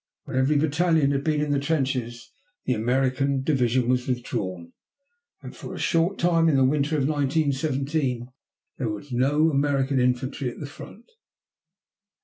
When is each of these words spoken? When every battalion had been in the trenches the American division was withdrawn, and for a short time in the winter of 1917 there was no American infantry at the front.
When 0.23 0.35
every 0.35 0.57
battalion 0.57 1.11
had 1.11 1.23
been 1.23 1.41
in 1.41 1.51
the 1.51 1.59
trenches 1.59 2.31
the 2.65 2.73
American 2.73 3.43
division 3.43 3.87
was 3.87 4.07
withdrawn, 4.07 4.73
and 5.43 5.55
for 5.55 5.75
a 5.75 5.77
short 5.77 6.17
time 6.17 6.49
in 6.49 6.55
the 6.55 6.65
winter 6.65 6.97
of 6.97 7.07
1917 7.07 8.27
there 8.79 8.89
was 8.89 9.11
no 9.11 9.51
American 9.51 9.99
infantry 9.99 10.49
at 10.49 10.59
the 10.59 10.65
front. 10.65 11.05